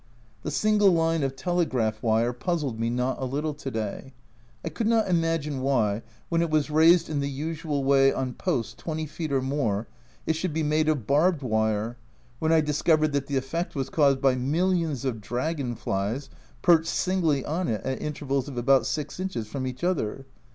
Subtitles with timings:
[0.41, 4.13] The single line of telegraph wire puzzled me not a little to day.
[4.65, 8.73] I could not imagine why, when it was raised in the usual way on posts
[8.73, 9.87] 20 feet or more,
[10.25, 11.97] it should be made of barbed wire,
[12.39, 16.31] when I discovered that the effect was caused by millions of dragon flies,
[16.63, 20.25] perched singly on it at intervals of about 6 inches from each other